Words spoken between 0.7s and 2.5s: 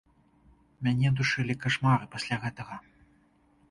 Мяне душылі кашмары пасля